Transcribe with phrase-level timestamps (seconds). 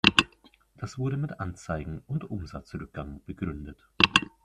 [0.79, 3.87] Das wurde mit Anzeigen- und Umsatzrückgang begründet.